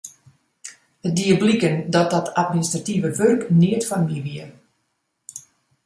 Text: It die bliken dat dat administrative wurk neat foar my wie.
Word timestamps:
It 1.07 1.13
die 1.15 1.37
bliken 1.41 1.75
dat 1.95 2.11
dat 2.15 2.33
administrative 2.41 3.11
wurk 3.19 3.41
neat 3.59 3.83
foar 3.89 4.03
my 4.07 4.17
wie. 4.25 4.45